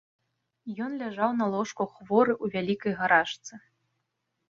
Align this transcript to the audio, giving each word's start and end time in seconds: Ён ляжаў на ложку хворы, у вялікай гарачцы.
Ён 0.85 0.91
ляжаў 1.01 1.35
на 1.43 1.51
ложку 1.57 1.89
хворы, 1.93 2.33
у 2.47 2.53
вялікай 2.59 2.93
гарачцы. 3.05 3.53